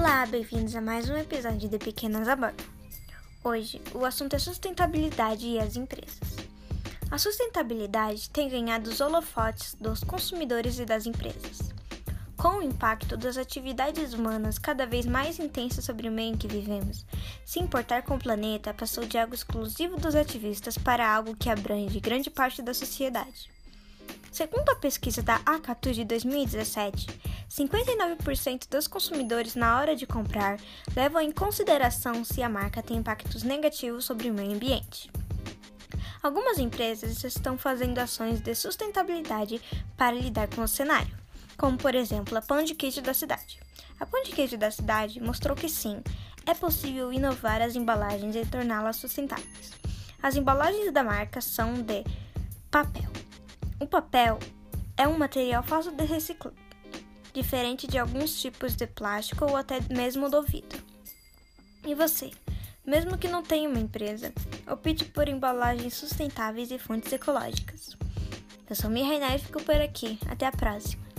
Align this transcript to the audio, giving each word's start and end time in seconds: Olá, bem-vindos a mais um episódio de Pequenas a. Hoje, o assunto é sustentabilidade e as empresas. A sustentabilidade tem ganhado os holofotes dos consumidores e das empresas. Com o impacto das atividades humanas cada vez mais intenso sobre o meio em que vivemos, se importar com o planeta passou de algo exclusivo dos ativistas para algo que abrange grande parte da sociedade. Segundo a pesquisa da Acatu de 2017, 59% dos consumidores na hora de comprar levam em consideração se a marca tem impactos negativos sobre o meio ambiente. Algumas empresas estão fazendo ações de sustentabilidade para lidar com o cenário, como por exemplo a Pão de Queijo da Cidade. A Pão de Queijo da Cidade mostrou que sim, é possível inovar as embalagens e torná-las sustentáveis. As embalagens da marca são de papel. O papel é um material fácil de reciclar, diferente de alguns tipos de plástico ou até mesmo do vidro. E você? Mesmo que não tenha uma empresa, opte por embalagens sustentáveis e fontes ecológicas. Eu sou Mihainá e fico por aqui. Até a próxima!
Olá, 0.00 0.24
bem-vindos 0.24 0.74
a 0.74 0.80
mais 0.80 1.10
um 1.10 1.16
episódio 1.18 1.68
de 1.68 1.78
Pequenas 1.78 2.26
a. 2.26 2.54
Hoje, 3.44 3.82
o 3.92 4.02
assunto 4.06 4.34
é 4.34 4.38
sustentabilidade 4.38 5.46
e 5.46 5.58
as 5.58 5.76
empresas. 5.76 6.38
A 7.10 7.18
sustentabilidade 7.18 8.30
tem 8.30 8.48
ganhado 8.48 8.88
os 8.88 9.02
holofotes 9.02 9.74
dos 9.74 10.02
consumidores 10.02 10.78
e 10.78 10.86
das 10.86 11.04
empresas. 11.04 11.70
Com 12.34 12.56
o 12.56 12.62
impacto 12.62 13.14
das 13.14 13.36
atividades 13.36 14.14
humanas 14.14 14.58
cada 14.58 14.86
vez 14.86 15.04
mais 15.04 15.38
intenso 15.38 15.82
sobre 15.82 16.08
o 16.08 16.12
meio 16.12 16.32
em 16.32 16.38
que 16.38 16.48
vivemos, 16.48 17.04
se 17.44 17.60
importar 17.60 18.02
com 18.02 18.14
o 18.14 18.18
planeta 18.18 18.72
passou 18.72 19.04
de 19.04 19.18
algo 19.18 19.34
exclusivo 19.34 19.98
dos 19.98 20.14
ativistas 20.14 20.78
para 20.78 21.06
algo 21.14 21.36
que 21.36 21.50
abrange 21.50 22.00
grande 22.00 22.30
parte 22.30 22.62
da 22.62 22.72
sociedade. 22.72 23.50
Segundo 24.30 24.68
a 24.70 24.76
pesquisa 24.76 25.22
da 25.22 25.40
Acatu 25.44 25.92
de 25.92 26.04
2017, 26.04 27.08
59% 27.50 28.68
dos 28.70 28.86
consumidores 28.86 29.56
na 29.56 29.76
hora 29.76 29.96
de 29.96 30.06
comprar 30.06 30.56
levam 30.94 31.20
em 31.20 31.32
consideração 31.32 32.24
se 32.24 32.40
a 32.40 32.48
marca 32.48 32.80
tem 32.80 32.98
impactos 32.98 33.42
negativos 33.42 34.04
sobre 34.04 34.30
o 34.30 34.32
meio 34.32 34.52
ambiente. 34.52 35.10
Algumas 36.22 36.58
empresas 36.58 37.24
estão 37.24 37.58
fazendo 37.58 37.98
ações 37.98 38.40
de 38.40 38.54
sustentabilidade 38.54 39.60
para 39.96 40.14
lidar 40.14 40.48
com 40.48 40.62
o 40.62 40.68
cenário, 40.68 41.18
como 41.58 41.76
por 41.76 41.94
exemplo 41.96 42.38
a 42.38 42.42
Pão 42.42 42.62
de 42.62 42.74
Queijo 42.74 43.02
da 43.02 43.12
Cidade. 43.12 43.58
A 43.98 44.06
Pão 44.06 44.22
de 44.22 44.30
Queijo 44.30 44.56
da 44.56 44.70
Cidade 44.70 45.20
mostrou 45.20 45.56
que 45.56 45.68
sim, 45.68 46.00
é 46.46 46.54
possível 46.54 47.12
inovar 47.12 47.60
as 47.60 47.74
embalagens 47.74 48.36
e 48.36 48.46
torná-las 48.46 48.96
sustentáveis. 48.96 49.72
As 50.22 50.36
embalagens 50.36 50.92
da 50.92 51.02
marca 51.02 51.40
são 51.40 51.74
de 51.74 52.04
papel. 52.70 53.10
O 53.80 53.86
papel 53.86 54.38
é 54.94 55.08
um 55.08 55.16
material 55.16 55.62
fácil 55.62 55.92
de 55.92 56.04
reciclar, 56.04 56.52
diferente 57.32 57.86
de 57.86 57.98
alguns 57.98 58.38
tipos 58.38 58.76
de 58.76 58.86
plástico 58.86 59.46
ou 59.46 59.56
até 59.56 59.80
mesmo 59.88 60.28
do 60.28 60.42
vidro. 60.42 60.78
E 61.86 61.94
você? 61.94 62.30
Mesmo 62.84 63.16
que 63.16 63.26
não 63.26 63.42
tenha 63.42 63.70
uma 63.70 63.78
empresa, 63.78 64.34
opte 64.70 65.06
por 65.06 65.28
embalagens 65.28 65.94
sustentáveis 65.94 66.70
e 66.70 66.78
fontes 66.78 67.10
ecológicas. 67.10 67.96
Eu 68.68 68.76
sou 68.76 68.90
Mihainá 68.90 69.34
e 69.34 69.38
fico 69.38 69.62
por 69.62 69.80
aqui. 69.80 70.18
Até 70.28 70.44
a 70.44 70.52
próxima! 70.52 71.09